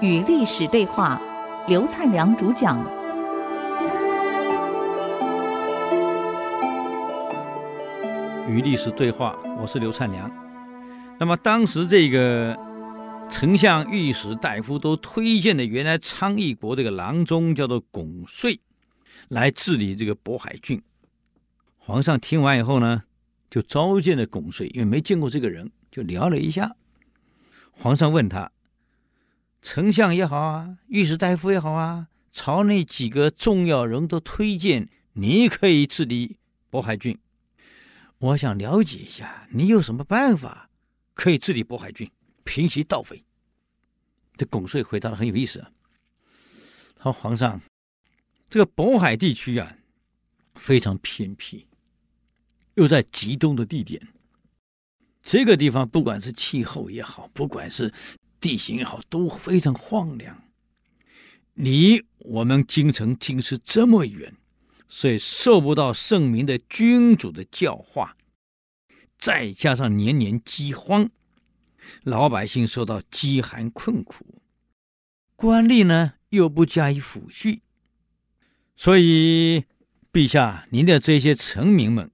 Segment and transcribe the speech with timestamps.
[0.00, 1.20] 与历史对话，
[1.66, 2.78] 刘灿良主讲。
[8.48, 10.30] 与历史对话，我是刘灿良。
[11.18, 12.56] 那么当时这个
[13.28, 18.60] 丞相、御史大夫都推荐的原来昌邑国这个郎中叫做巩遂，
[19.28, 20.80] 来治理这个渤海郡。
[21.76, 23.02] 皇上听完以后呢，
[23.50, 26.76] 就召见了巩遂，因为没见过这个人，就聊了一下。
[27.70, 28.50] 皇上问他
[29.62, 36.36] ：“丞相也好啊，御史大夫也好啊，朝内几个重要人都推荐你可以治理
[36.70, 37.18] 渤海郡。
[38.18, 40.68] 我想了解一下，你有什么办法
[41.14, 42.10] 可以治理渤海郡，
[42.44, 43.24] 平息盗匪？”
[44.36, 45.70] 这巩遂回答的很有意思啊。
[46.96, 47.60] 他说：“皇上，
[48.50, 49.76] 这个渤海地区啊，
[50.56, 51.66] 非常偏僻。”
[52.78, 54.00] 又在极东的地点，
[55.20, 57.92] 这个地方不管是气候也好，不管是
[58.40, 60.44] 地形也好，都非常荒凉。
[61.54, 64.32] 离我们京城京师这么远，
[64.88, 68.16] 所以受不到圣明的君主的教化，
[69.18, 71.10] 再加上年年饥荒，
[72.04, 74.40] 老百姓受到饥寒困苦，
[75.34, 77.58] 官吏呢又不加以抚恤，
[78.76, 79.64] 所以
[80.12, 82.08] 陛下您的这些臣民们。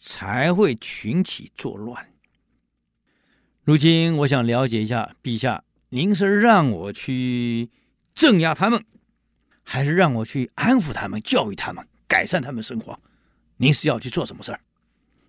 [0.00, 2.08] 才会群起作乱。
[3.62, 7.70] 如今我想了解一下，陛下，您是让我去
[8.14, 8.82] 镇压他们，
[9.62, 12.98] 还是让我去安抚他们、教育他们、改善他们生活？
[13.58, 14.60] 您是要去做什么事儿？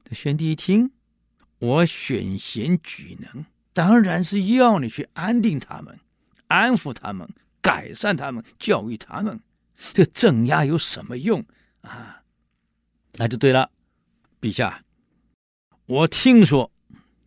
[0.06, 0.90] 这宣帝一听，
[1.60, 6.00] 我选贤举能，当然是要你去安定他们、
[6.48, 7.28] 安抚他们、
[7.62, 9.42] 改善他们、教育他们。
[9.76, 11.46] 这镇压有什么用
[11.82, 12.24] 啊？
[13.16, 13.70] 那就对了。
[14.42, 14.84] 陛下，
[15.86, 16.72] 我听说，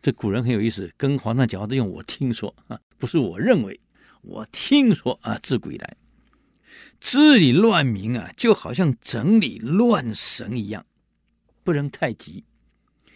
[0.03, 3.79] 这古人很有意思，跟皇上讲话都用“我听说”啊，不是我认为，
[4.23, 5.97] 我听说啊，自古以来，
[7.00, 10.84] 治理乱民啊，就好像整理乱绳一样，
[11.62, 12.43] 不能太急，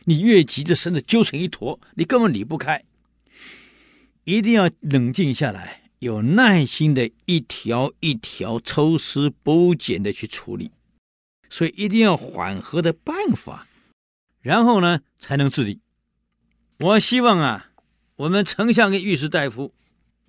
[0.05, 2.85] 你越急这绳子揪成一坨，你根本理不开，
[4.23, 10.71] 一定要冷静下来，有耐心的一条一条抽丝剥茧的去处理，
[11.51, 13.67] 所以一定要缓和的办法。
[14.49, 15.83] 然后呢，才能治理。
[16.79, 17.71] 我希望啊，
[18.17, 19.75] 我们丞相跟御史大夫，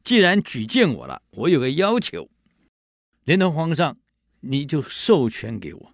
[0.03, 2.29] 既然举荐我了，我有个要求，
[3.23, 3.97] 连同皇上，
[4.41, 5.93] 你就授权给我，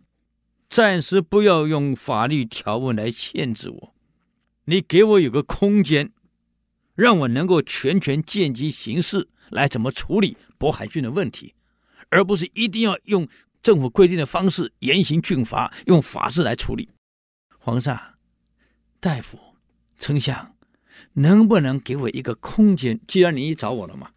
[0.67, 3.95] 暂时不要用法律条文来限制我，
[4.63, 6.11] 你给我有个空间，
[6.95, 11.53] 让我能够全权见机行事，来怎么处理渤海郡的问题，
[12.09, 13.27] 而不是一定要用
[13.61, 16.89] 政府规定的方式严刑峻法，用法制来处理。
[17.59, 18.14] 皇上、
[19.05, 19.37] 大夫、
[19.99, 20.55] 丞相，
[21.13, 22.99] 能不能给我一个空间？
[23.07, 24.09] 既然你找我了嘛，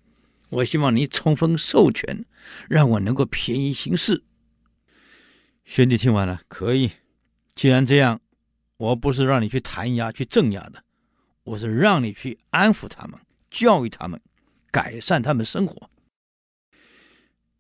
[0.49, 2.25] 我希望你充分授权，
[2.71, 4.25] 让我能够便宜行事。
[5.67, 6.91] 宣帝听完了，可以。
[7.55, 8.23] 既然这样，
[8.79, 10.83] 我不是让你去弹压、去镇压的，
[11.43, 13.21] 我是让你去安抚他们、
[13.51, 14.19] 教育他们、
[14.71, 15.91] 改善他们生活。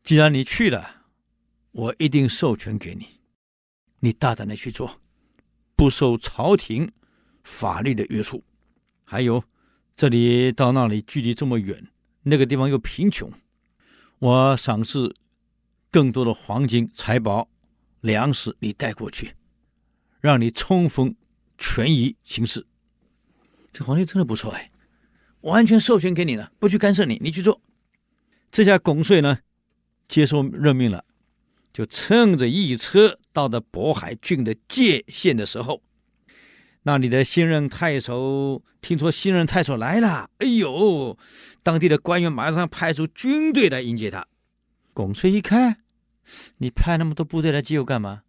[0.03, 1.03] 既然你去了，
[1.73, 3.21] 我一定授权给你，
[4.01, 5.03] 你大胆的去做。
[5.77, 6.91] 不受朝廷
[7.43, 8.43] 法律的约束，
[9.05, 9.43] 还有
[9.97, 11.87] 这里到那里距离这么远，
[12.23, 13.33] 那个地方又贫穷，
[14.19, 15.15] 我赏赐
[15.91, 17.49] 更多的黄金财宝、
[18.01, 19.35] 粮食，你带过去，
[20.21, 21.15] 让你冲锋
[21.57, 22.67] 权宜行事。
[23.73, 24.71] 这皇帝真的不错哎，
[25.43, 27.61] 完全授权给你了，不去干涉你，你去做。
[28.51, 29.39] 这下拱遂呢，
[30.09, 31.05] 接受任命了。
[31.71, 35.81] 就乘着一车到的渤海郡的界限的时候，
[36.89, 41.19] 那里的新任太守听说新任太守来了，哎呦，
[41.63, 44.27] 当地的官员马上派出军队来迎接他。
[44.95, 45.83] 巩遂一看，
[46.57, 48.23] 你派那么多部队来接我干嘛？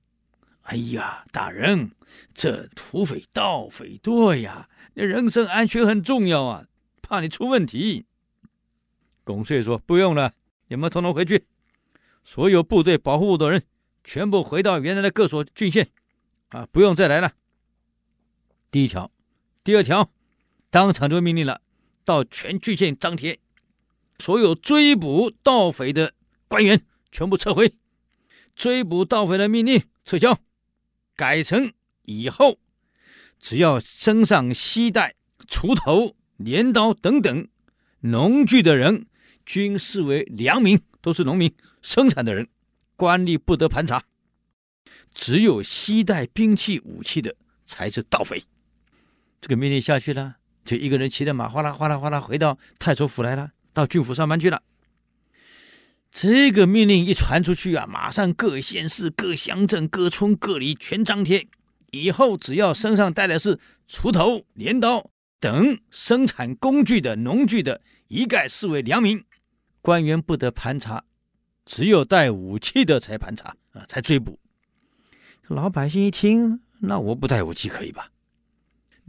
[0.64, 1.92] 哎呀，大人，
[2.34, 6.66] 这土匪盗匪多呀，那人身安全很重要啊，
[7.02, 8.08] 怕你出问题。
[9.24, 10.34] 巩遂说：“不用了，
[10.68, 11.46] 你们统统回去。”
[12.26, 13.64] 所有部队保护我的人，
[14.04, 15.88] 全部回到原来的各所郡县，
[16.50, 17.32] 啊，不用再来了。
[18.72, 19.12] 第一条，
[19.64, 20.12] 第二条，
[20.70, 21.62] 当场就命令了，
[22.06, 23.40] 到全郡县张贴，
[24.20, 26.14] 所有追捕盗匪的
[26.48, 27.74] 官员全部撤回，
[28.56, 30.40] 追捕盗匪的命令撤销，
[31.16, 31.74] 改成
[32.04, 32.60] 以后
[33.40, 35.16] 只要身上携带
[35.48, 37.48] 锄头、镰刀等等
[38.02, 39.08] 农具的人，
[39.46, 40.82] 均视为良民。
[41.02, 42.50] 都是农民生产的人，
[42.98, 44.04] 官吏不得盘查。
[45.14, 47.34] 只有携带兵器武器的
[47.66, 48.44] 才是盗匪。
[49.42, 54.62] 这个命令下去了，就一个人骑着马哗啦哗啦哗啦回到太守府来了，到郡府上班去了。
[56.12, 61.48] 这个命令一传出去啊，马上各县市、各乡镇、各村各里全张贴。
[61.92, 65.10] 以后只要身上带的是锄头、镰刀
[65.40, 69.24] 等生产工具的农具的，一概视为良民，
[69.82, 71.04] 官员不得盘查，
[71.66, 74.40] 只有带武器的才盘查啊，才追捕。
[75.48, 78.10] 老百姓一听，那我不带武器可以吧？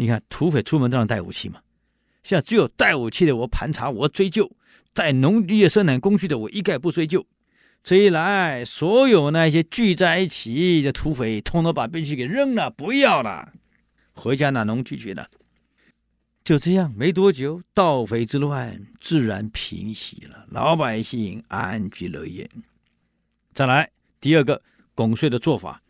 [0.00, 1.61] 你看土匪出门都让带武器嘛，
[2.23, 4.47] 现在只有带武器的我盘查，我追究；
[4.94, 7.26] 带农业生产工具的我一概不追究。
[7.82, 13.52] 这一来，所有那些聚在一起的土匪，通通把兵器给扔了，不要了，
[14.12, 15.29] 回家拿农具去了。
[16.43, 22.49] 就这样，没多久，盗匪之乱自然平息了，老百姓安居乐业。
[23.52, 24.62] 再来第二个，
[24.94, 25.82] 拱税的做法，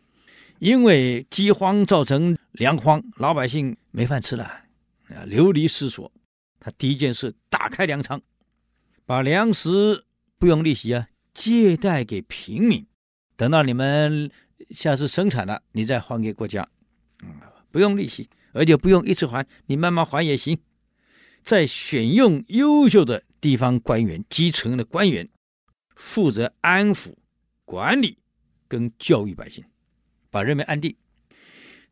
[0.61, 6.11] 因为饥荒造成粮荒，老百姓没饭吃了，啊，流离失所。
[6.59, 8.21] 他第一件事，打开粮仓，
[9.03, 10.05] 把粮食
[10.37, 11.07] 不用利息啊。
[11.33, 12.85] 借贷给平民，
[13.35, 14.29] 等到你们
[14.69, 16.69] 下次生产了，你再还给国家，
[17.23, 17.41] 嗯，
[17.71, 20.59] 不用利息，而且不用一次还，你慢慢还也行。
[21.43, 25.27] 再选用优秀的地方官员、基层的官员，
[25.95, 27.15] 负责安抚、
[27.65, 28.19] 管理
[28.67, 29.63] 跟教育百姓，
[30.31, 30.95] 把人民安定。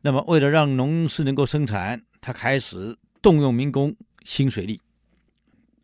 [0.00, 3.94] 那么，为了让农事能够生产，他开始动用民工、
[4.24, 4.80] 新水利，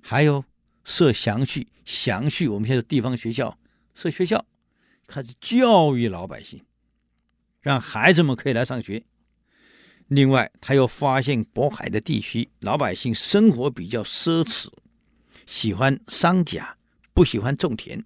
[0.03, 0.45] 还有。
[0.89, 3.59] 设详序，详序，我们现在地方学校
[3.93, 4.47] 设学校，
[5.09, 6.65] 开始教育老百姓，
[7.61, 9.03] 让孩子们可以来上学。
[10.07, 14.69] 另外，他又发现渤海的地区老百姓生活比较奢侈，
[15.45, 16.77] 喜欢商贾，
[17.13, 18.05] 不喜欢种田，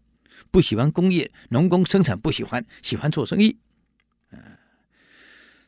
[0.50, 3.58] 不喜欢工业，农工生产不喜欢，喜欢做生意。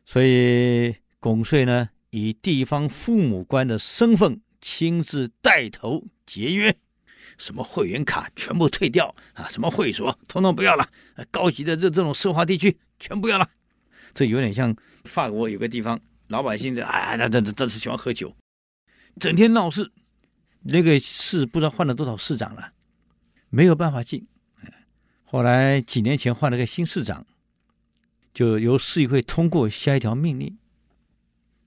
[0.04, 6.76] 所以巩帅呢，以地方父母官的身份亲自带头节约。
[7.38, 9.48] 什么会员卡全部退掉啊！
[9.48, 10.86] 什么会所统统不要了，
[11.30, 13.48] 高级的这这种奢华地区全不要了。
[14.12, 18.36] 这有点像法国有个地方，老百姓的哎，那那那真是喜欢喝酒，
[19.18, 19.90] 整天闹事。
[20.60, 22.72] 那个市不知道换了多少市长了，
[23.48, 24.28] 没有办法进。
[25.24, 27.26] 后来几年前换了个新市长，
[28.32, 30.56] 就由市议会通过下一条命令：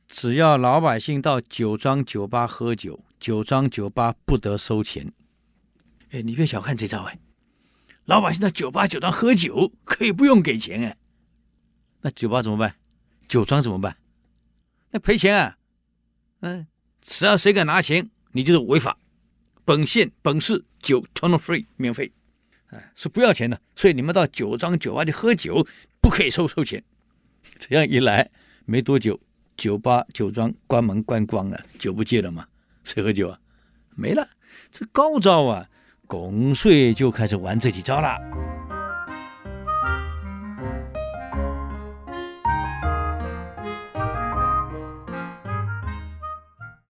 [0.08, 5.14] 只要老百姓到酒庄酒吧喝酒，酒庄酒吧不得收钱。
[6.12, 7.20] 哎，你别小看这招哎！
[8.06, 10.98] 老百姓到酒吧酒庄喝酒可以不用给钱哎，
[12.02, 12.76] 那酒吧怎么办？
[13.28, 13.98] 酒庄怎么办？
[14.92, 15.58] 那赔钱啊！
[16.42, 16.68] 嗯，
[17.02, 18.98] 只要谁敢拿钱，你就是违法。
[19.64, 22.12] 本县本市酒统统 free 免费，
[22.72, 23.60] 哎，是不要钱的。
[23.76, 25.66] 所以你们到酒庄酒吧去喝酒，
[26.02, 26.84] 不可以收收钱。
[27.58, 28.30] 这样一来，
[28.66, 29.20] 没多久，
[29.58, 32.48] 酒吧酒庄关门关光了，酒不借了嘛，
[32.84, 33.40] 谁喝酒啊？
[33.96, 34.28] 没了，
[34.72, 35.70] 这高招啊！
[36.08, 38.45] 拱税就开始玩这几招了。